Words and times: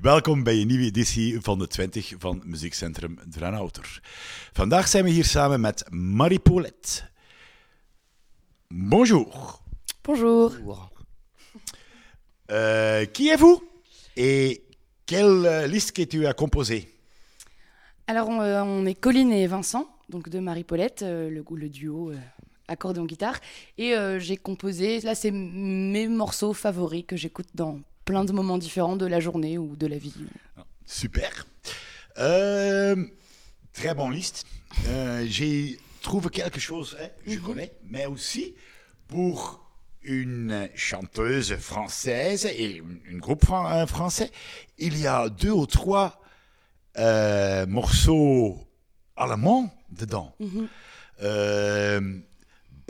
Welkom 0.00 0.42
bij 0.42 0.60
een 0.60 0.66
nieuwe 0.66 0.84
editie 0.84 1.40
van 1.40 1.58
de 1.58 1.66
20 1.66 2.14
van 2.18 2.42
Muziekcentrum 2.44 3.18
Dranouter. 3.30 4.00
Vandaag 4.52 4.88
zijn 4.88 5.04
we 5.04 5.10
hier 5.10 5.24
samen 5.24 5.60
met 5.60 5.84
Marie 5.90 6.38
Paulette. 6.38 7.02
Bonjour. 8.68 9.60
Bonjour. 10.02 10.52
Euh, 12.50 13.04
qui 13.12 13.28
êtes-vous 13.28 13.62
et 14.16 14.62
quelle 15.04 15.66
liste 15.68 15.92
que 15.92 16.06
tu 16.06 16.26
as 16.26 16.34
composée? 16.34 16.88
Alors, 18.06 18.28
on, 18.28 18.40
euh, 18.40 18.62
on 18.62 18.86
est 18.86 18.98
Colline 18.98 19.32
et 19.32 19.46
Vincent, 19.46 19.86
donc 20.08 20.28
de 20.28 20.40
Marie-Paulette, 20.40 21.02
euh, 21.02 21.28
le, 21.28 21.44
le 21.56 21.68
duo 21.68 22.10
euh, 22.10 22.16
accordéon-guitare. 22.68 23.38
Et 23.76 23.94
euh, 23.94 24.18
j'ai 24.18 24.38
composé, 24.38 25.00
là, 25.00 25.14
c'est 25.14 25.30
mes 25.30 26.08
morceaux 26.08 26.54
favoris 26.54 27.04
que 27.06 27.16
j'écoute 27.16 27.48
dans 27.54 27.80
plein 28.10 28.24
de 28.24 28.32
moments 28.32 28.58
différents 28.58 28.96
de 28.96 29.06
la 29.06 29.20
journée 29.20 29.56
ou 29.56 29.76
de 29.76 29.86
la 29.86 29.96
vie. 29.96 30.12
Super. 30.84 31.46
Euh, 32.18 32.96
très 33.72 33.94
bonne 33.94 34.12
liste. 34.12 34.44
Euh, 34.88 35.24
J'ai 35.28 35.78
trouvé 36.02 36.28
quelque 36.30 36.58
chose, 36.58 36.96
hein, 37.00 37.06
je 37.24 37.38
connais, 37.38 37.70
mais 37.88 38.06
aussi 38.06 38.54
pour 39.06 39.64
une 40.02 40.68
chanteuse 40.74 41.54
française 41.56 42.46
et 42.46 42.82
un 43.12 43.18
groupe 43.18 43.44
fran- 43.44 43.70
euh, 43.70 43.86
français, 43.86 44.30
il 44.78 44.98
y 44.98 45.06
a 45.06 45.28
deux 45.28 45.52
ou 45.52 45.66
trois 45.66 46.20
euh, 46.98 47.64
morceaux 47.66 48.58
allemands 49.16 49.72
dedans. 49.90 50.34
Euh, 51.22 52.18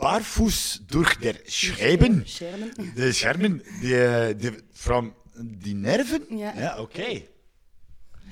Barfuß 0.01 0.81
durch 0.89 1.15
der 1.19 1.35
Schreiben. 1.47 2.23
Schermen. 2.25 2.71
De 2.95 3.13
schermen, 3.13 3.61
de, 3.81 4.33
de, 4.33 4.51
from 4.73 5.13
die 5.37 5.75
nerven? 5.75 6.21
Ja. 6.31 6.53
Ja, 6.57 6.79
oké. 6.79 7.27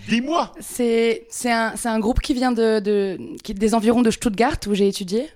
Dis-moi. 0.08 0.52
C'est 0.60 1.28
c'est 1.30 1.52
un, 1.52 1.76
c'est 1.76 1.90
un 1.90 2.00
groupe 2.00 2.22
qui 2.22 2.34
vient 2.34 2.52
de, 2.52 2.80
de, 2.80 3.18
qui, 3.44 3.54
des 3.54 3.74
environs 3.76 4.02
de 4.02 4.12
Stuttgart, 4.12 4.58
où 4.68 4.74
j'ai 4.74 4.88
étudié. 4.88 5.30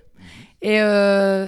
Et, 0.62 0.80
euh, 0.80 1.46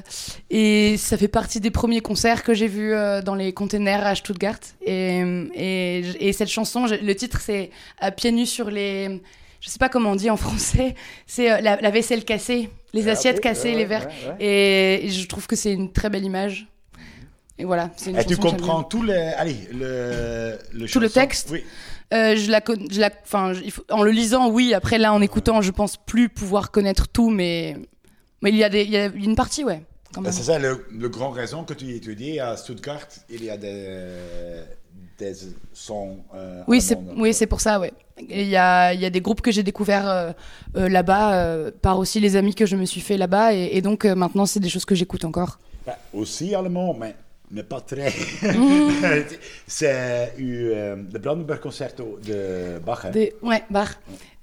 et 0.51 0.97
ça 0.98 1.17
fait 1.17 1.29
partie 1.29 1.59
des 1.59 1.70
premiers 1.70 2.03
concerts 2.03 2.42
que 2.42 2.53
j'ai 2.53 2.69
vus 2.69 2.92
euh, 2.92 3.23
dans 3.23 3.34
les 3.34 3.55
containers 3.55 4.07
à 4.07 4.14
Stuttgart. 4.14 4.61
Et, 4.83 5.23
et, 5.55 6.29
et 6.29 6.33
cette 6.34 6.51
chanson, 6.51 6.87
le 6.87 7.14
titre, 7.14 7.41
c'est 7.41 7.70
À 7.98 8.11
pieds 8.11 8.31
nus 8.33 8.47
sur 8.47 8.70
les. 8.70 9.23
Je 9.61 9.70
sais 9.70 9.79
pas 9.79 9.89
comment 9.89 10.11
on 10.12 10.17
dit 10.17 10.29
en 10.31 10.37
français. 10.37 10.95
C'est 11.27 11.51
euh, 11.51 11.61
la, 11.62 11.81
la 11.81 11.91
vaisselle 11.91 12.25
cassée, 12.25 12.69
les 12.97 13.08
assiettes 13.08 13.41
cassées, 13.41 13.75
les 13.75 13.84
verres. 13.84 14.08
Et, 14.41 15.06
et 15.06 15.08
je 15.11 15.27
trouve 15.28 15.47
que 15.47 15.55
c'est 15.56 15.72
une 15.72 15.92
très 15.92 16.11
belle 16.11 16.25
image. 16.25 16.66
Et 17.58 17.64
voilà. 17.64 17.91
c'est 17.97 18.11
une 18.11 18.19
Et 18.19 18.25
tu 18.25 18.36
que 18.36 18.42
j'aime 18.42 18.52
comprends 18.52 18.83
tout 18.83 19.02
le, 19.02 19.14
allez, 19.14 19.56
le, 19.72 20.58
le 20.72 20.86
Tout 20.86 21.00
le 21.00 21.08
chanson? 21.08 21.20
texte 21.20 21.48
Oui. 21.52 21.64
Euh, 22.12 22.36
je 22.36 22.50
la, 22.50 22.61
con- 22.61 22.86
je 22.91 23.00
la, 23.00 23.11
enfin, 23.24 23.52
en 23.91 24.02
le 24.02 24.11
lisant, 24.11 24.50
oui. 24.50 24.74
Après, 24.74 24.98
là, 24.98 25.12
en 25.12 25.22
écoutant, 25.22 25.62
je 25.62 25.70
pense 25.70 25.97
plus 25.97 26.28
pouvoir 26.28 26.70
connaître 26.70 27.08
tout, 27.08 27.30
mais, 27.30 27.77
mais 28.42 28.50
il 28.50 28.56
y 28.56 28.62
a 28.64 28.69
des, 28.69 28.83
il 28.83 28.91
y 28.91 28.97
a 28.97 29.06
une 29.06 29.34
partie, 29.36 29.64
ouais. 29.64 29.83
Ben, 30.14 30.20
même. 30.22 30.33
C'est 30.33 30.44
ça 30.44 30.58
le, 30.58 30.86
le 30.91 31.08
grand 31.08 31.30
raison 31.30 31.64
que 31.64 31.74
tu 31.74 31.91
étudies 31.94 32.39
à 32.39 32.56
Stuttgart. 32.56 33.08
Il 33.28 33.42
y 33.42 33.50
a 33.50 33.56
des, 33.56 33.98
des 35.19 35.33
sons. 35.72 36.19
euh, 36.34 36.62
Oui, 36.69 36.80
c'est, 36.80 36.98
oui, 37.16 37.33
c'est 37.33 37.47
pour 37.47 37.61
ça, 37.61 37.80
ouais. 37.80 37.92
Il 38.28 38.48
y 38.48 38.56
a, 38.56 38.94
y 38.94 39.05
a 39.05 39.11
des 39.11 39.20
groupes 39.20 39.41
que 39.42 39.50
j'ai 39.50 39.62
découverts 39.62 40.08
euh, 40.08 40.33
euh, 40.77 40.89
là-bas, 40.89 41.70
par 41.83 41.98
aussi 41.98 42.20
les 42.20 42.36
amis 42.36 42.55
que 42.55 42.66
je 42.66 42.77
me 42.77 42.84
suis 42.84 43.00
fait 43.00 43.17
là-bas, 43.17 43.55
et, 43.55 43.70
et 43.72 43.83
donc 43.83 44.05
maintenant, 44.05 44.47
c'est 44.47 44.61
des 44.61 44.69
choses 44.69 44.84
que 44.84 44.94
j'écoute 44.94 45.24
encore. 45.24 45.58
Ben, 45.86 45.94
aussi 46.12 46.55
allemand, 46.55 46.94
mais, 46.94 47.14
mais 47.50 47.62
pas 47.62 47.80
très. 47.80 48.08
Mm. 48.42 48.91
c'est 49.66 50.33
eu, 50.39 50.70
euh, 50.75 50.97
le 51.12 51.19
Brandenburg 51.19 51.61
Concerto 51.61 52.19
de 52.27 52.78
Bach. 52.84 53.05
hein. 53.05 53.11
Ouais, 53.42 53.62
Bach. 53.70 53.91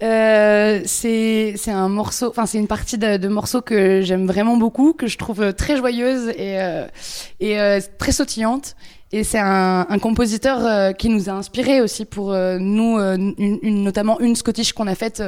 Euh, 0.01 0.81
c'est 0.85 1.53
c'est 1.55 1.71
un 1.71 1.87
morceau, 1.87 2.29
enfin 2.29 2.45
c'est 2.45 2.57
une 2.57 2.67
partie 2.67 2.97
de, 2.97 3.17
de 3.17 3.27
morceaux 3.29 3.61
que 3.61 4.01
j'aime 4.01 4.27
vraiment 4.27 4.57
beaucoup, 4.57 4.93
que 4.93 5.07
je 5.07 5.17
trouve 5.17 5.53
très 5.53 5.77
joyeuse 5.77 6.29
et 6.29 6.59
euh, 6.61 6.85
et 7.39 7.59
euh, 7.59 7.79
très 7.97 8.11
sautillante. 8.11 8.75
Et 9.15 9.23
c'est 9.23 9.37
un, 9.39 9.85
un 9.87 9.99
compositeur 9.99 10.65
euh, 10.65 10.91
qui 10.91 11.07
nous 11.07 11.29
a 11.29 11.33
inspiré 11.33 11.81
aussi 11.81 12.03
pour 12.03 12.33
nous, 12.33 12.97
une- 12.97 13.35
une- 13.61 13.83
notamment 13.83 14.19
une 14.19 14.35
Scottish 14.35 14.73
qu'on 14.73 14.87
a 14.87 14.95
faite 14.95 15.21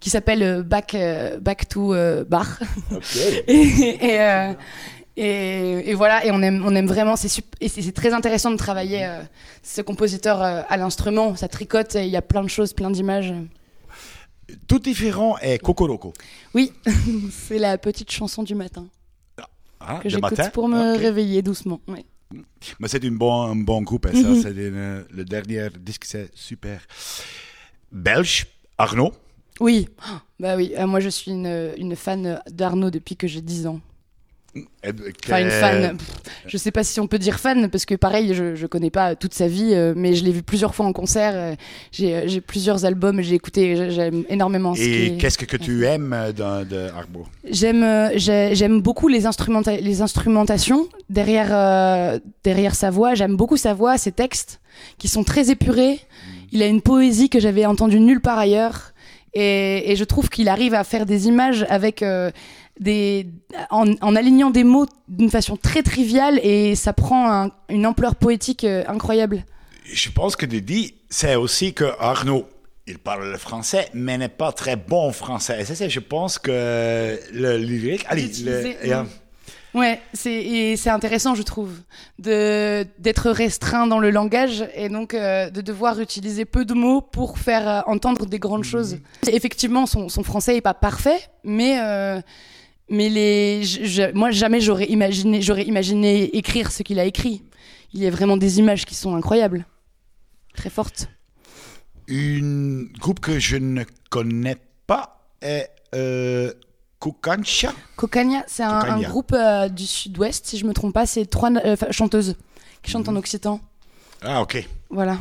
qui 0.00 0.10
s'appelle 0.10 0.62
Back 0.64 0.96
Back 1.40 1.68
to 1.68 1.94
Bach. 2.28 2.60
Ok. 2.90 3.16
et, 3.46 4.16
et, 4.16 4.18
et, 5.24 5.90
et 5.90 5.94
voilà, 5.94 6.24
et 6.26 6.30
on 6.30 6.40
aime, 6.42 6.62
on 6.66 6.74
aime 6.74 6.86
vraiment, 6.86 7.16
c'est 7.16 7.28
et 7.60 7.68
c'est 7.68 7.92
très 7.92 8.12
intéressant 8.12 8.50
de 8.50 8.56
travailler 8.56 9.04
euh, 9.06 9.22
ce 9.62 9.80
compositeur 9.82 10.42
euh, 10.42 10.62
à 10.68 10.76
l'instrument, 10.76 11.36
ça 11.36 11.48
tricote, 11.48 11.94
il 11.94 12.08
y 12.08 12.16
a 12.16 12.22
plein 12.22 12.42
de 12.42 12.48
choses, 12.48 12.72
plein 12.72 12.90
d'images. 12.90 13.32
Tout 14.68 14.78
différent 14.80 15.38
est 15.38 15.58
Kokoroko. 15.58 16.12
Oui, 16.54 16.72
c'est 17.30 17.58
la 17.58 17.78
petite 17.78 18.10
chanson 18.10 18.42
du 18.42 18.54
matin 18.54 18.86
Ah, 19.80 19.98
que 20.02 20.04
le 20.08 20.10
j'écoute 20.10 20.50
pour 20.52 20.68
me 20.68 20.96
réveiller 20.98 21.42
doucement. 21.42 21.80
ouais. 21.88 22.04
Mais 22.80 22.88
c'est 22.88 23.04
un 23.04 23.10
bon, 23.12 23.42
un 23.42 23.56
bon 23.56 23.82
groupe, 23.82 24.06
hein, 24.06 24.12
ça, 24.14 24.28
Mhm. 24.28 24.42
c'est 24.42 24.50
une- 24.50 25.04
le 25.10 25.24
dernier 25.24 25.68
disque, 25.78 26.04
c'est 26.06 26.30
super. 26.34 26.80
Belge, 27.92 28.46
Arnaud? 28.78 29.12
Oui, 29.60 29.88
Oh, 30.08 30.16
bah 30.40 30.56
oui, 30.56 30.72
euh, 30.78 30.86
moi 30.86 31.00
je 31.00 31.10
suis 31.10 31.30
une, 31.30 31.72
une 31.76 31.94
fan 31.94 32.40
d'Arnaud 32.50 32.90
depuis 32.90 33.16
que 33.16 33.26
j'ai 33.28 33.42
10 33.42 33.66
ans. 33.66 33.80
Enfin, 34.84 35.38
une 35.40 35.50
fan, 35.50 35.96
pff, 35.96 36.08
je 36.46 36.56
sais 36.58 36.70
pas 36.70 36.84
si 36.84 37.00
on 37.00 37.06
peut 37.06 37.18
dire 37.18 37.38
fan, 37.40 37.70
parce 37.70 37.86
que 37.86 37.94
pareil, 37.94 38.34
je, 38.34 38.54
je 38.54 38.66
connais 38.66 38.90
pas 38.90 39.14
toute 39.14 39.32
sa 39.32 39.48
vie, 39.48 39.70
euh, 39.72 39.94
mais 39.96 40.14
je 40.14 40.24
l'ai 40.24 40.32
vu 40.32 40.42
plusieurs 40.42 40.74
fois 40.74 40.84
en 40.84 40.92
concert, 40.92 41.32
euh, 41.34 41.54
j'ai 41.90 42.14
euh, 42.14 42.22
j'ai 42.26 42.40
plusieurs 42.42 42.84
albums, 42.84 43.22
j'ai 43.22 43.34
écouté, 43.34 43.76
j'ai- 43.76 43.90
j'aime 43.90 44.24
énormément 44.28 44.74
Et 44.74 45.16
qu'est-ce 45.18 45.38
que, 45.38 45.46
que 45.46 45.56
tu 45.56 45.86
aimes 45.86 46.14
dans, 46.36 46.68
de 46.68 46.88
Arnaud 46.88 47.26
J'aime 47.48 48.10
j'ai- 48.16 48.54
j'aime 48.54 48.82
beaucoup 48.82 49.08
les, 49.08 49.24
instrumenta- 49.24 49.80
les 49.80 50.02
instrumentations 50.02 50.86
derrière, 51.08 51.48
euh, 51.52 52.18
derrière 52.44 52.74
sa 52.74 52.90
voix. 52.90 53.14
J'aime 53.14 53.36
beaucoup 53.36 53.56
sa 53.56 53.72
voix, 53.72 53.96
ses 53.96 54.12
textes 54.12 54.60
qui 54.98 55.08
sont 55.08 55.24
très 55.24 55.50
épurés. 55.50 56.00
Il 56.50 56.62
a 56.62 56.66
une 56.66 56.82
poésie 56.82 57.30
que 57.30 57.40
j'avais 57.40 57.64
entendue 57.64 58.00
nulle 58.00 58.20
part 58.20 58.38
ailleurs. 58.38 58.92
Et, 59.34 59.90
et 59.90 59.96
je 59.96 60.04
trouve 60.04 60.28
qu'il 60.28 60.50
arrive 60.50 60.74
à 60.74 60.84
faire 60.84 61.06
des 61.06 61.26
images 61.26 61.64
avec 61.70 62.02
des, 62.80 63.26
en, 63.70 63.92
en 64.00 64.16
alignant 64.16 64.50
des 64.50 64.64
mots 64.64 64.86
d'une 65.08 65.30
façon 65.30 65.56
très 65.56 65.82
triviale 65.82 66.40
et 66.42 66.74
ça 66.74 66.92
prend 66.92 67.30
un- 67.30 67.50
une 67.68 67.86
ampleur 67.86 68.14
poétique 68.16 68.64
euh, 68.64 68.82
incroyable. 68.88 69.44
Je 69.84 70.10
pense 70.10 70.36
que 70.36 70.46
dis, 70.60 70.94
c'est 71.10 71.34
aussi 71.34 71.74
que 71.74 71.84
Arnaud, 71.98 72.46
il 72.86 72.98
parle 72.98 73.30
le 73.30 73.38
français, 73.38 73.88
mais 73.94 74.16
n'est 74.18 74.28
pas 74.28 74.52
très 74.52 74.76
bon 74.76 75.12
français. 75.12 75.60
Et 75.60 75.64
ça, 75.64 75.88
je 75.88 76.00
pense 76.00 76.38
que 76.38 77.18
le 77.32 77.56
lyrique, 77.56 78.04
allez, 78.08 78.30
le. 78.44 79.04
Ouais, 79.74 80.02
c'est 80.12 80.74
c'est 80.76 80.90
intéressant, 80.90 81.34
je 81.34 81.42
trouve, 81.42 81.70
de 82.18 82.84
d'être 82.98 83.30
restreint 83.30 83.86
dans 83.86 83.98
le 83.98 84.10
langage 84.10 84.66
et 84.74 84.90
donc 84.90 85.14
euh, 85.14 85.48
de 85.48 85.62
devoir 85.62 85.98
utiliser 85.98 86.44
peu 86.44 86.66
de 86.66 86.74
mots 86.74 87.00
pour 87.00 87.38
faire 87.38 87.66
euh, 87.68 87.80
entendre 87.86 88.26
des 88.26 88.38
grandes 88.38 88.64
choses. 88.64 88.98
Effectivement, 89.26 89.86
son, 89.86 90.10
son 90.10 90.22
français 90.24 90.56
est 90.58 90.60
pas 90.60 90.74
parfait, 90.74 91.20
mais 91.42 91.78
mais 92.92 93.08
les, 93.08 93.64
je- 93.64 93.84
je- 93.84 94.12
moi 94.12 94.30
jamais 94.30 94.60
j'aurais 94.60 94.86
imaginé 94.86 95.42
j'aurais 95.42 95.64
imaginé 95.64 96.36
écrire 96.36 96.70
ce 96.70 96.82
qu'il 96.82 96.98
a 97.00 97.04
écrit. 97.04 97.42
Il 97.94 98.00
y 98.02 98.06
a 98.06 98.10
vraiment 98.10 98.36
des 98.36 98.58
images 98.58 98.84
qui 98.86 98.94
sont 98.94 99.14
incroyables, 99.16 99.66
très 100.54 100.70
fortes. 100.70 101.08
Un 102.08 102.84
groupe 102.98 103.20
que 103.20 103.38
je 103.38 103.56
ne 103.56 103.84
connais 104.10 104.56
pas 104.86 105.24
est 105.40 105.68
euh, 105.94 106.52
Kukancha. 107.00 107.72
Cocania, 107.96 108.44
c'est 108.46 108.62
un, 108.62 109.00
groupe 109.00 109.32
euh, 109.32 109.68
du 109.68 109.86
sud-ouest, 109.86 110.46
si 110.46 110.58
je 110.58 110.64
me 110.66 110.72
trompe 110.72 110.94
pas, 110.94 111.04
c'est 111.06 111.26
trois 111.26 111.50
euh, 111.52 111.76
chanteuses 111.90 112.36
qui 112.82 112.90
chantent 112.90 113.08
en 113.08 113.16
occitan. 113.16 113.60
Ah, 114.22 114.40
ok. 114.40 114.66
Voilà. 114.88 115.18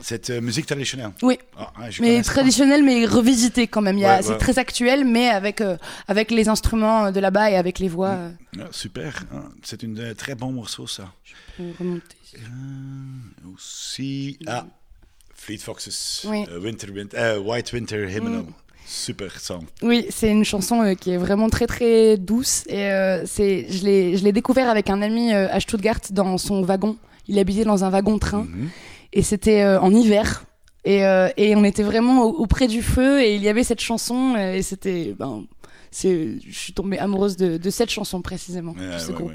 C'est 0.00 0.30
euh, 0.30 0.40
musique 0.40 0.66
traditionnelle. 0.66 1.10
Oui. 1.22 1.38
Ah, 1.56 1.72
je 1.90 2.02
Mais 2.02 2.08
connais 2.08 2.22
ça. 2.22 2.32
traditionnel, 2.32 2.82
mais 2.82 3.06
revisité 3.06 3.66
quand 3.66 3.80
même. 3.82 3.96
Ouais, 3.98 4.20
c'est 4.22 4.30
ouais. 4.32 4.38
très 4.38 4.58
actuel, 4.58 5.04
mais 5.04 5.28
avec 5.28 5.60
euh, 5.60 5.76
avec 6.08 6.30
les 6.30 6.48
instruments 6.48 7.10
de 7.10 7.20
là-bas 7.20 7.50
et 7.50 7.56
avec 7.56 7.78
les 7.78 7.88
voix. 7.88 8.10
euh, 8.10 8.30
Ah, 8.60 8.68
super. 8.70 9.24
Ah, 9.32 9.44
c'est 9.62 9.82
un 9.84 10.14
très 10.14 10.34
bon 10.34 10.52
morceau, 10.52 10.86
ça. 10.86 11.10
pour 11.56 11.66
remonter. 11.78 12.04
Euh, 12.36 13.52
aussi, 13.54 14.38
ah, 14.46 14.66
Fleet 15.34 15.58
Foxes, 15.58 16.26
Oui. 16.28 16.44
Winter, 16.60 16.90
Win- 16.90 17.08
euh, 17.14 17.38
White 17.38 17.72
Winter 17.72 18.06
Hymnal. 18.10 18.44
Super 18.86 19.38
song. 19.38 19.64
Oui, 19.82 20.06
c'est 20.10 20.30
une 20.30 20.44
chanson 20.44 20.80
euh, 20.82 20.94
qui 20.94 21.10
est 21.10 21.18
vraiment 21.18 21.50
très 21.50 21.66
très 21.66 22.16
douce 22.16 22.64
et 22.68 22.84
euh, 22.90 23.26
c'est 23.26 23.66
je 23.70 23.84
l'ai 23.84 24.16
je 24.16 24.26
découvert 24.28 24.70
avec 24.70 24.88
un 24.88 25.02
ami 25.02 25.32
euh, 25.34 25.46
à 25.50 25.60
Stuttgart 25.60 26.00
dans 26.10 26.38
son 26.38 26.62
wagon. 26.62 26.96
Il 27.26 27.38
habitait 27.38 27.64
dans 27.64 27.84
un 27.84 27.90
wagon 27.90 28.18
train 28.18 28.44
Mhm. 28.44 28.70
Et 29.12 29.22
c'était 29.22 29.62
euh, 29.62 29.80
en 29.80 29.92
hiver. 29.92 30.44
Et, 30.84 31.04
euh, 31.04 31.28
et 31.36 31.54
on 31.56 31.64
était 31.64 31.82
vraiment 31.82 32.22
au- 32.24 32.34
auprès 32.42 32.66
du 32.68 32.82
feu 32.82 33.20
et 33.20 33.34
il 33.34 33.42
y 33.42 33.48
avait 33.48 33.64
cette 33.64 33.80
chanson 33.80 34.34
euh, 34.36 34.52
et 34.54 34.62
c'était 34.62 35.14
ben 35.18 35.44
c'est 35.90 36.36
je 36.46 36.58
suis 36.58 36.72
tombée 36.72 36.98
amoureuse 36.98 37.36
de, 37.36 37.56
de 37.58 37.70
cette 37.70 37.90
chanson 37.90 38.22
précisément 38.22 38.72
Ouais, 38.72 38.94
de 38.94 38.98
ce 38.98 39.08
ouais, 39.08 39.14
groupe. 39.14 39.30
ouais. 39.30 39.34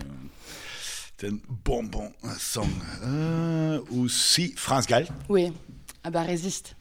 C'est 1.20 1.28
un 1.28 1.38
bon, 1.64 1.84
bon 1.84 2.12
song. 2.40 2.68
Euh, 3.06 3.80
aussi, 3.96 4.54
France 4.58 4.88
Gall. 4.88 5.06
Oui. 5.30 5.52
Ah 6.04 6.10
bah 6.10 6.22
résiste. 6.24 6.76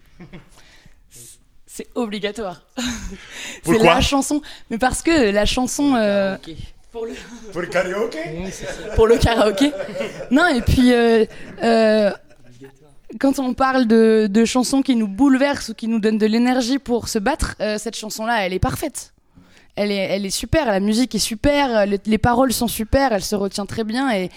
C'est 1.66 1.88
obligatoire. 1.94 2.62
c'est 3.64 3.78
la 3.78 4.00
chanson. 4.00 4.42
Mais 4.70 4.78
parce 4.78 5.02
que 5.02 5.30
la 5.30 5.46
chanson. 5.46 5.94
euh, 5.96 6.36
pour 6.90 7.06
le 7.06 7.12
Pour 7.52 7.62
le 7.62 7.66
karaoké 7.68 8.18
pour 8.94 9.06
le 9.06 9.16
karaoké. 9.16 9.72
Non, 10.30 10.46
et 10.48 10.60
puis 10.60 10.92
euh, 10.92 11.24
euh, 11.62 12.10
quand 13.20 13.38
on 13.38 13.54
parle 13.54 13.86
de, 13.86 14.26
de 14.30 14.44
chansons 14.44 14.82
qui 14.82 14.96
nous 14.96 15.08
bouleversent 15.08 15.70
ou 15.70 15.74
qui 15.74 15.88
nous 15.88 15.98
donnent 16.00 16.18
de 16.18 16.26
l'énergie 16.26 16.78
pour 16.78 17.08
se 17.08 17.18
battre, 17.18 17.56
euh, 17.60 17.78
cette 17.78 17.96
chanson-là, 17.96 18.46
elle 18.46 18.52
est 18.52 18.58
parfaite. 18.58 19.12
Elle 19.74 19.90
est, 19.90 19.96
elle 19.96 20.26
est 20.26 20.30
super, 20.30 20.66
la 20.66 20.80
musique 20.80 21.14
est 21.14 21.18
super, 21.18 21.86
le- 21.86 21.98
les 22.04 22.18
paroles 22.18 22.52
sont 22.52 22.68
super, 22.68 23.12
elle 23.12 23.22
se 23.24 23.34
retient 23.34 23.64
très 23.64 23.84
bien 23.84 24.12
et 24.14 24.28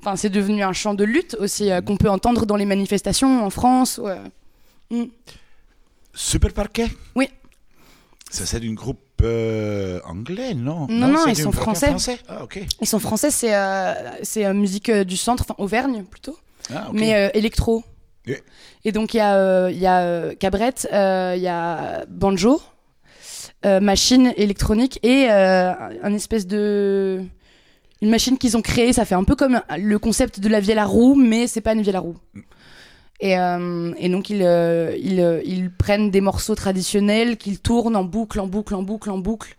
enfin, 0.00 0.14
c'est 0.16 0.28
devenu 0.28 0.62
un 0.62 0.74
chant 0.74 0.92
de 0.92 1.04
lutte 1.04 1.36
aussi 1.40 1.70
euh, 1.70 1.80
qu'on 1.80 1.96
peut 1.96 2.10
entendre 2.10 2.44
dans 2.44 2.56
les 2.56 2.66
manifestations 2.66 3.44
en 3.44 3.48
France. 3.50 3.98
ouais. 4.02 4.18
Mm. 4.90 5.04
Super 6.12 6.52
Parquet? 6.52 6.88
Oui. 7.16 7.28
Ça, 8.30 8.44
c'est 8.46 8.62
un 8.62 8.72
groupe 8.74 8.98
euh, 9.22 10.00
anglais, 10.04 10.54
non? 10.54 10.86
Non, 10.88 11.08
non, 11.08 11.26
ils 11.28 11.36
sont 11.36 11.50
français. 11.52 11.94
Ah. 12.28 12.42
Ils 12.80 12.86
sont 12.86 12.98
français, 12.98 13.30
c'est 13.30 13.54
euh, 13.54 13.94
c'est 14.22 14.44
euh, 14.44 14.52
musique 14.54 14.90
euh, 14.90 15.04
du 15.04 15.16
centre, 15.16 15.44
enfin 15.48 15.54
Auvergne 15.58 16.04
plutôt. 16.04 16.36
Ah, 16.74 16.88
mais 16.92 17.14
euh, 17.14 17.30
électro. 17.34 17.84
Et 18.84 18.92
donc 18.92 19.14
il 19.14 19.18
y 19.18 19.20
a, 19.20 19.36
euh, 19.36 19.70
il 19.70 19.78
y 19.78 19.86
a 19.86 20.00
euh, 20.00 20.34
cabrette, 20.34 20.88
euh, 20.92 21.34
il 21.36 21.42
y 21.42 21.48
a 21.48 22.06
banjo, 22.08 22.62
euh, 23.66 23.80
machine 23.80 24.32
électronique 24.36 24.98
et 25.02 25.28
un 25.28 26.14
espèce 26.14 26.46
de 26.46 27.22
une 28.00 28.10
machine 28.10 28.38
qu'ils 28.38 28.56
ont 28.56 28.62
créée. 28.62 28.92
Ça 28.92 29.04
fait 29.04 29.14
un 29.14 29.24
peu 29.24 29.36
comme 29.36 29.60
le 29.76 29.98
concept 29.98 30.40
de 30.40 30.48
la 30.48 30.60
vielle 30.60 30.78
à 30.78 30.86
roue, 30.86 31.14
mais 31.14 31.46
c'est 31.46 31.60
pas 31.60 31.74
une 31.74 31.82
vielle 31.82 31.96
à 31.96 32.00
roue. 32.00 32.16
Et, 33.20 33.38
euh, 33.38 33.94
et 33.96 34.08
donc 34.08 34.28
ils, 34.30 34.42
ils, 34.42 35.42
ils 35.44 35.70
prennent 35.70 36.10
des 36.10 36.20
morceaux 36.20 36.54
traditionnels 36.54 37.36
qu'ils 37.36 37.60
tournent 37.60 37.96
en 37.96 38.04
boucle, 38.04 38.40
en 38.40 38.46
boucle, 38.46 38.74
en 38.74 38.82
boucle, 38.82 39.10
en 39.10 39.18
boucle, 39.18 39.54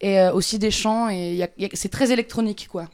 et 0.00 0.22
aussi 0.28 0.58
des 0.58 0.70
chants. 0.70 1.08
Et 1.10 1.46
c'est 1.74 1.90
très 1.90 2.12
électronique, 2.12 2.68
quoi. 2.70 2.88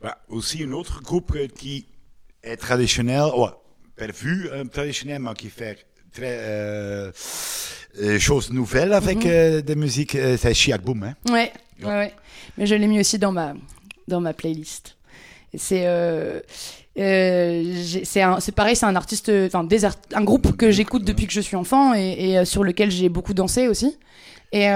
Voilà. 0.00 0.18
Aussi 0.28 0.64
un 0.64 0.72
autre 0.72 1.02
groupe 1.02 1.36
qui 1.56 1.86
est 2.42 2.56
traditionnel, 2.56 3.30
ouais, 3.36 3.48
per 3.96 4.12
vue 4.12 4.48
euh, 4.52 4.64
traditionnel, 4.64 5.20
mais 5.20 5.34
qui 5.34 5.48
fait 5.50 5.78
très 6.12 6.36
euh, 6.40 7.10
euh, 8.00 8.18
choses 8.18 8.52
nouvelles 8.52 8.92
avec 8.92 9.24
Mhm. 9.24 9.30
euh, 9.30 9.62
de 9.62 9.74
musique, 9.74 10.14
euh, 10.14 10.36
c'est 10.36 10.54
Chiac 10.54 10.82
Boom. 10.82 11.02
Hein? 11.04 11.14
Ouais, 11.32 11.52
Ouais. 11.82 12.12
Mais 12.56 12.66
je 12.66 12.74
l'ai 12.76 12.86
mis 12.86 13.00
aussi 13.00 13.18
dans 13.18 13.32
ma, 13.32 13.54
dans 14.08 14.20
ma 14.20 14.32
playlist. 14.32 14.96
C'est 15.56 15.84
c'est 16.96 18.22
un- 18.22 18.38
pareil, 18.54 18.76
c'est 18.76 18.86
un 18.86 18.94
artiste, 18.96 19.30
enfin 19.46 19.64
des 19.64 19.84
art- 19.84 19.96
un 20.14 20.22
groupe 20.24 20.56
que 20.56 20.70
j'écoute 20.70 21.04
depuis 21.04 21.26
que 21.26 21.32
je 21.32 21.40
suis 21.40 21.56
enfant 21.56 21.94
et, 21.94 22.32
et, 22.34 22.44
sur 22.44 22.62
lequel 22.64 22.90
j'ai 22.90 23.08
beaucoup 23.08 23.34
dansé 23.34 23.66
aussi. 23.68 23.96
Et, 24.52 24.66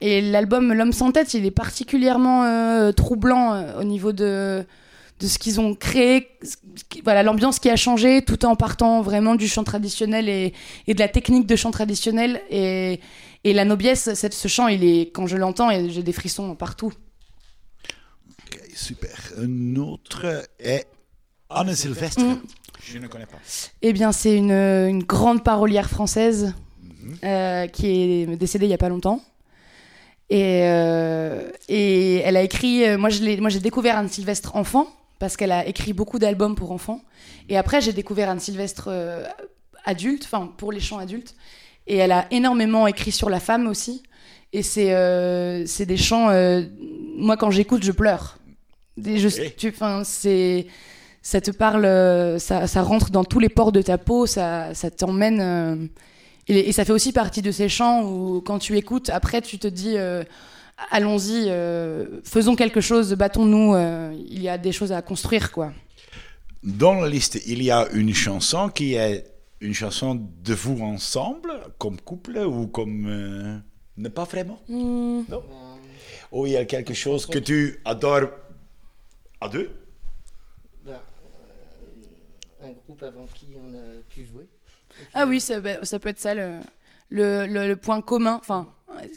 et 0.00 0.22
l'album 0.22 0.72
L'homme 0.72 0.92
sans 0.92 1.12
tête, 1.12 1.34
il 1.34 1.44
est 1.44 1.50
particulièrement 1.50 2.90
troublant 2.92 3.62
au 3.78 3.84
niveau 3.84 4.12
de 4.12 4.64
de 5.20 5.26
ce 5.26 5.38
qu'ils 5.38 5.60
ont 5.60 5.74
créé, 5.74 6.28
voilà 7.02 7.22
l'ambiance 7.22 7.58
qui 7.58 7.70
a 7.70 7.76
changé, 7.76 8.22
tout 8.22 8.44
en 8.44 8.54
partant 8.54 9.02
vraiment 9.02 9.34
du 9.34 9.48
chant 9.48 9.64
traditionnel 9.64 10.28
et, 10.28 10.52
et 10.86 10.94
de 10.94 10.98
la 11.00 11.08
technique 11.08 11.46
de 11.46 11.56
chant 11.56 11.72
traditionnel 11.72 12.40
et, 12.50 13.00
et 13.44 13.52
la 13.52 13.64
noblesse. 13.64 14.14
Cette, 14.14 14.34
ce 14.34 14.48
chant, 14.48 14.68
il 14.68 14.84
est 14.84 15.10
quand 15.12 15.26
je 15.26 15.36
l'entends, 15.36 15.70
j'ai 15.88 16.02
des 16.02 16.12
frissons 16.12 16.54
partout. 16.54 16.92
Ok, 18.46 18.60
super. 18.74 19.32
Un 19.38 19.76
autre 19.76 20.46
est 20.60 20.86
Anne 21.50 21.74
Sylvestre. 21.74 22.22
Mm. 22.22 22.42
Je 22.80 22.98
ne 22.98 23.08
connais 23.08 23.26
pas. 23.26 23.38
Eh 23.82 23.92
bien, 23.92 24.12
c'est 24.12 24.36
une, 24.36 24.52
une 24.52 25.02
grande 25.02 25.42
parolière 25.42 25.90
française 25.90 26.54
euh, 27.24 27.66
qui 27.66 27.86
est 27.88 28.36
décédée 28.36 28.66
il 28.66 28.70
y 28.70 28.74
a 28.74 28.78
pas 28.78 28.88
longtemps. 28.88 29.20
Et, 30.30 30.60
euh, 30.62 31.50
et 31.68 32.16
elle 32.18 32.36
a 32.36 32.42
écrit. 32.42 32.84
euh, 32.86 32.96
moi, 32.96 33.08
j'ai 33.10 33.60
découvert 33.60 33.98
Anne 33.98 34.08
Sylvestre 34.08 34.54
enfant 34.54 34.86
parce 35.18 35.36
qu'elle 35.36 35.52
a 35.52 35.66
écrit 35.66 35.92
beaucoup 35.92 36.18
d'albums 36.18 36.54
pour 36.54 36.72
enfants. 36.72 37.00
Et 37.48 37.56
après, 37.56 37.80
j'ai 37.80 37.92
découvert 37.92 38.30
Anne 38.30 38.40
Sylvestre 38.40 38.88
euh, 38.88 39.24
adulte, 39.84 40.24
enfin 40.24 40.52
pour 40.56 40.72
les 40.72 40.80
chants 40.80 40.98
adultes. 40.98 41.34
Et 41.86 41.96
elle 41.96 42.12
a 42.12 42.26
énormément 42.30 42.86
écrit 42.86 43.12
sur 43.12 43.30
la 43.30 43.40
femme 43.40 43.66
aussi. 43.66 44.02
Et 44.52 44.62
c'est 44.62 44.94
euh, 44.94 45.64
des 45.80 45.96
chants. 45.96 46.30
euh, 46.30 46.62
moi, 47.16 47.36
quand 47.36 47.50
j'écoute, 47.50 47.82
je 47.82 47.92
pleure. 47.92 48.38
Des- 48.96 49.18
je- 49.18 49.28
tu- 49.56 49.74
c'est 50.04 50.66
ça 51.22 51.40
te 51.40 51.50
parle, 51.50 51.84
euh, 51.84 52.38
ça, 52.38 52.66
ça 52.66 52.82
rentre 52.82 53.10
dans 53.10 53.24
tous 53.24 53.38
les 53.40 53.48
pores 53.50 53.72
de 53.72 53.82
ta 53.82 53.98
peau, 53.98 54.24
ça, 54.26 54.72
ça 54.74 54.90
t'emmène. 54.90 55.90
et, 56.46 56.68
et 56.68 56.72
ça 56.72 56.84
fait 56.84 56.92
aussi 56.92 57.12
partie 57.12 57.42
de 57.42 57.50
ces 57.50 57.68
chants 57.68 58.02
où, 58.04 58.40
quand 58.40 58.58
tu 58.58 58.76
écoutes, 58.76 59.10
après, 59.10 59.42
tu 59.42 59.58
te 59.58 59.66
dis 59.68 59.96
allons-y, 60.90 61.48
euh, 61.48 62.20
faisons 62.24 62.56
quelque 62.56 62.80
chose, 62.80 63.12
battons-nous, 63.14 63.74
euh, 63.74 64.12
il 64.28 64.42
y 64.42 64.48
a 64.48 64.58
des 64.58 64.72
choses 64.72 64.92
à 64.92 65.02
construire, 65.02 65.50
quoi. 65.52 65.72
Dans 66.62 66.94
la 66.94 67.08
liste, 67.08 67.40
il 67.46 67.62
y 67.62 67.70
a 67.70 67.88
une 67.92 68.14
chanson 68.14 68.68
qui 68.68 68.94
est 68.94 69.24
une 69.60 69.74
chanson 69.74 70.14
de 70.14 70.54
vous 70.54 70.80
ensemble, 70.82 71.50
comme 71.78 72.00
couple 72.00 72.38
ou 72.38 72.66
comme... 72.68 73.06
euh, 73.08 73.58
ne 73.96 74.08
pas 74.08 74.24
vraiment? 74.24 74.60
Hmm, 74.68 75.22
Non? 75.28 75.42
Ou 76.30 76.46
il 76.46 76.52
y 76.52 76.56
a 76.56 76.64
quelque 76.64 76.94
chose 76.94 77.26
que 77.26 77.38
tu 77.38 77.80
adores 77.84 78.30
à 79.40 79.48
deux? 79.48 79.70
Bah, 80.84 81.02
euh, 82.62 82.66
un 82.68 82.72
groupe 82.72 83.02
avant 83.02 83.26
qui 83.34 83.46
on 83.56 83.74
a 83.74 84.02
pu 84.08 84.24
jouer. 84.26 84.46
Ah 85.14 85.26
oui, 85.26 85.40
ça, 85.40 85.60
bah, 85.60 85.84
ça 85.84 85.98
peut 85.98 86.08
être 86.10 86.18
ça 86.20 86.34
le, 86.34 86.58
le, 87.10 87.46
le- 87.46 87.66
le 87.68 87.76
point 87.76 88.00
commun, 88.02 88.36
enfin, 88.40 88.68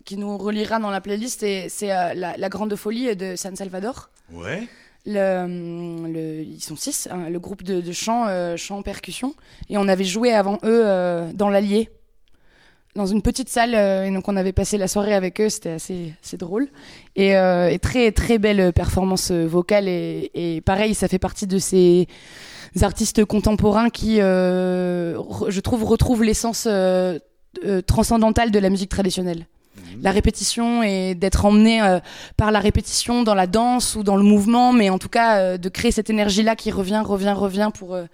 qui 0.06 0.18
nous 0.18 0.38
reliera 0.38 0.80
dans 0.80 0.92
la 0.92 1.02
playlist, 1.02 1.44
et 1.44 1.68
c'est 1.70 1.92
euh, 1.92 2.14
la, 2.14 2.38
la 2.38 2.50
Grande 2.50 2.76
Folie 2.76 3.16
de 3.16 3.36
San 3.36 3.56
Salvador. 3.56 4.10
Ouais. 4.32 4.68
Le, 5.06 5.44
hum, 5.44 6.14
le- 6.14 6.42
ils 6.44 6.62
sont 6.62 6.76
six, 6.76 7.08
hein, 7.12 7.30
le 7.30 7.40
groupe 7.40 7.64
de, 7.64 7.82
de 7.82 7.92
chant, 7.92 8.26
euh, 8.28 8.56
chant 8.58 8.82
percussion. 8.84 9.34
Et 9.70 9.78
on 9.78 9.88
avait 9.88 10.04
joué 10.04 10.32
avant 10.32 10.56
eux 10.64 10.84
euh, 10.86 11.32
dans 11.34 11.50
l'Allier, 11.50 11.90
dans 12.94 13.08
une 13.08 13.22
petite 13.24 13.50
salle. 13.50 13.74
euh, 13.74 14.06
et 14.06 14.12
donc 14.12 14.28
on 14.28 14.38
avait 14.38 14.52
passé 14.54 14.78
la 14.78 14.88
soirée 14.88 15.16
avec 15.16 15.42
eux, 15.42 15.50
c'était 15.50 15.72
assez, 15.72 16.14
assez 16.24 16.38
drôle. 16.38 16.68
Et, 17.16 17.30
et 17.32 17.80
très 17.82 18.12
très 18.12 18.38
belle 18.38 18.74
performance 18.74 19.32
vocale. 19.32 19.88
Et, 19.88 20.30
et 20.36 20.62
pareil, 20.62 20.94
ça 20.94 21.08
fait 21.08 21.20
partie 21.20 21.48
de 21.48 21.58
ces 21.58 22.08
artistes 22.82 23.26
contemporains 23.26 23.90
qui, 23.90 24.20
re- 24.20 25.50
je 25.50 25.60
trouve, 25.62 25.84
retrouvent 25.84 26.24
l'essence 26.24 26.68
transcendantale 27.88 28.52
de 28.52 28.60
la 28.60 28.70
musique 28.70 28.90
traditionnelle 28.90 29.48
la 30.02 30.12
répétition 30.12 30.84
et 30.84 31.16
d'être 31.16 31.46
emmené 31.46 31.82
euh, 31.82 32.00
par 32.38 32.52
la 32.52 32.60
répétition 32.60 33.24
dans 33.24 33.36
la 33.36 33.48
danse 33.48 33.96
ou 33.96 34.04
dans 34.04 34.16
le 34.16 34.24
mouvement, 34.24 34.74
mais 34.74 34.90
en 34.90 34.98
tout 35.00 35.10
cas 35.10 35.38
euh, 35.40 35.58
de 35.58 35.70
créer 35.70 35.92
cette 35.92 36.10
énergie-là 36.10 36.56
qui 36.56 36.72
revient, 36.72 37.02
revient, 37.06 37.34
revient 37.36 37.70
pour 37.74 37.94
euh, 37.94 38.06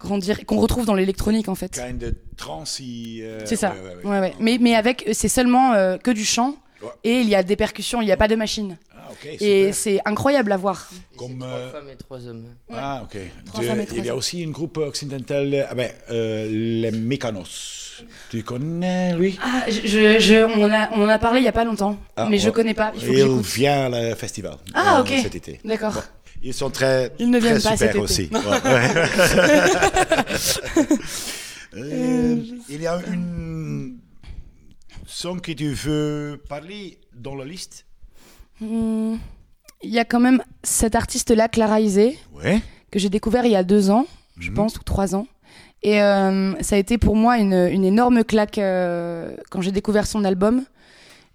grandir, 0.00 0.40
et 0.40 0.44
qu'on 0.44 0.58
retrouve 0.58 0.86
dans 0.86 0.94
l'électronique 0.94 1.48
en 1.48 1.54
fait. 1.54 1.72
Kind 1.72 1.98
de 1.98 2.14
transi. 2.36 3.20
euh, 3.22 3.40
C'est 3.44 3.56
ça. 3.56 3.72
ouais, 3.72 3.80
ouais, 3.80 3.94
ouais. 4.04 4.10
Ouais, 4.10 4.20
ouais. 4.20 4.34
Mais, 4.40 4.58
mais 4.60 4.74
avec, 4.74 5.08
c'est 5.12 5.28
seulement 5.28 5.72
que 6.02 6.10
du 6.10 6.24
chant 6.24 6.56
et 7.02 7.20
il 7.20 7.28
y 7.28 7.34
a 7.34 7.42
des 7.42 7.56
percussions, 7.56 8.02
il 8.02 8.06
n'y 8.06 8.12
a 8.12 8.16
pas 8.16 8.28
de 8.28 8.36
machine. 8.36 8.76
Ah, 9.22 9.28
ok, 9.32 9.42
Et 9.42 9.72
c'est 9.72 10.00
incroyable 10.04 10.52
à 10.52 10.56
voir. 10.56 10.88
Comme, 11.16 11.38
trois 11.38 11.48
euh, 11.50 11.70
femmes 11.72 11.88
et 11.92 11.96
trois 11.96 12.26
hommes. 12.26 12.44
Ah, 12.72 13.02
ok. 13.04 13.14
De- 13.14 13.80
et 13.94 13.98
il 13.98 14.04
y 14.06 14.08
a 14.10 14.16
aussi 14.16 14.42
un 14.44 14.50
groupe 14.50 14.76
occidental, 14.78 15.52
euh, 15.54 15.64
ah 15.68 15.74
ben, 15.74 15.90
euh, 16.10 16.48
les 16.50 16.90
Mécanos. 16.90 18.02
Tu 18.30 18.42
connais 18.42 19.14
lui 19.16 19.38
Ah, 19.42 19.64
je, 19.68 20.18
je, 20.18 20.44
on, 20.44 20.64
en 20.64 20.72
a, 20.72 20.90
on 20.94 21.04
en 21.04 21.08
a 21.08 21.18
parlé 21.18 21.38
il 21.38 21.42
n'y 21.42 21.48
a 21.48 21.52
pas 21.52 21.64
longtemps, 21.64 21.96
Ah, 22.16 22.26
mais 22.28 22.38
je 22.38 22.46
ouais. 22.48 22.52
connais 22.52 22.74
pas. 22.74 22.92
Il 22.96 23.00
faut 23.00 23.06
que 23.06 23.12
Il 23.12 23.18
j'écoute. 23.18 23.46
vient 23.46 24.12
au 24.12 24.16
festival 24.16 24.56
Ah, 24.74 24.98
euh, 24.98 25.02
ok. 25.02 25.12
cet 25.22 25.34
été. 25.36 25.60
D'accord. 25.64 26.02
Ils 26.42 26.52
sont 26.52 26.70
très, 26.70 27.12
Ils 27.20 27.30
ne 27.30 27.38
très 27.38 27.48
viennent 27.50 27.62
pas 27.62 27.76
super 27.76 27.78
cet 27.78 27.90
été. 27.90 27.98
aussi. 27.98 28.30
Ouais. 28.32 28.90
Euh, 31.76 32.36
il 32.68 32.82
y 32.82 32.86
a 32.86 33.00
une 33.12 33.98
son 35.06 35.38
que 35.40 35.50
tu 35.50 35.72
veux 35.72 36.40
parler 36.48 37.00
dans 37.12 37.34
la 37.34 37.44
liste? 37.44 37.84
Il 38.60 39.18
y 39.90 39.98
a 39.98 40.04
quand 40.04 40.20
même 40.20 40.42
cet 40.62 40.94
artiste-là, 40.94 41.48
Clara 41.48 41.80
Isé, 41.80 42.18
Ouais. 42.34 42.60
que 42.90 42.98
j'ai 42.98 43.08
découvert 43.10 43.44
il 43.44 43.52
y 43.52 43.56
a 43.56 43.62
deux 43.64 43.90
ans, 43.90 44.06
je 44.38 44.50
Mhm. 44.50 44.56
pense, 44.56 44.76
ou 44.76 44.82
trois 44.82 45.14
ans. 45.14 45.26
Et 45.82 46.00
euh, 46.00 46.54
ça 46.62 46.76
a 46.76 46.78
été 46.78 46.96
pour 46.96 47.14
moi 47.16 47.38
une, 47.38 47.52
une 47.70 47.84
énorme 47.84 48.24
claque 48.24 48.56
euh, 48.58 49.36
quand 49.50 49.60
j'ai 49.60 49.72
découvert 49.72 50.06
son 50.06 50.24
album. 50.24 50.64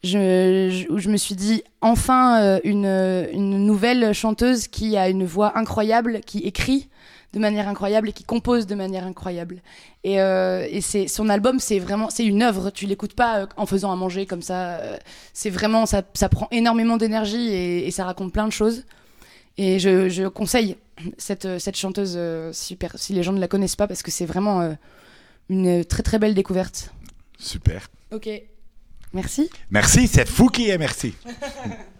Je, 0.01 0.69
je, 0.71 0.91
où 0.93 0.97
je 0.97 1.09
me 1.09 1.17
suis 1.17 1.35
dit, 1.35 1.61
enfin, 1.81 2.41
euh, 2.41 2.59
une, 2.63 2.85
une 3.33 3.65
nouvelle 3.65 4.13
chanteuse 4.13 4.67
qui 4.69 4.95
a 4.95 5.09
une 5.09 5.25
voix 5.25 5.57
incroyable, 5.57 6.21
qui 6.25 6.39
écrit 6.39 6.87
de 7.33 7.39
manière 7.39 7.67
incroyable 7.67 8.09
et 8.09 8.11
qui 8.13 8.23
compose 8.23 8.65
de 8.65 8.75
manière 8.75 9.05
incroyable. 9.05 9.61
Et, 10.03 10.19
euh, 10.19 10.65
et 10.69 10.81
c'est 10.81 11.07
son 11.07 11.29
album, 11.29 11.59
c'est 11.59 11.79
vraiment, 11.79 12.09
c'est 12.09 12.25
une 12.25 12.41
œuvre. 12.41 12.71
Tu 12.71 12.85
l'écoutes 12.87 13.13
pas 13.13 13.39
euh, 13.41 13.45
en 13.57 13.65
faisant 13.65 13.91
à 13.91 13.95
manger 13.95 14.25
comme 14.25 14.41
ça. 14.41 14.77
euh, 14.77 14.97
c'est 15.33 15.49
vraiment, 15.51 15.85
ça, 15.85 16.01
ça 16.13 16.27
prend 16.29 16.47
énormément 16.51 16.97
d'énergie 16.97 17.49
et, 17.49 17.87
et 17.87 17.91
ça 17.91 18.05
raconte 18.05 18.33
plein 18.33 18.47
de 18.47 18.51
choses. 18.53 18.85
Et 19.57 19.77
je, 19.79 20.09
je 20.09 20.27
conseille 20.27 20.77
cette, 21.17 21.59
cette 21.59 21.75
chanteuse 21.77 22.13
euh, 22.15 22.51
super, 22.53 22.93
si 22.97 23.13
les 23.13 23.23
gens 23.23 23.33
ne 23.33 23.39
la 23.39 23.47
connaissent 23.47 23.75
pas, 23.75 23.87
parce 23.87 24.01
que 24.03 24.09
c'est 24.11 24.25
vraiment 24.25 24.61
euh, 24.61 24.73
une 25.49 25.83
très 25.85 26.01
très 26.01 26.17
belle 26.17 26.33
découverte. 26.33 26.93
Super. 27.37 27.89
Ok. 28.11 28.29
Merci. 29.13 29.49
Merci, 29.69 30.07
c'est 30.07 30.27
fou 30.27 30.47
qui 30.47 30.69
est 30.69 30.77
merci. 30.77 31.13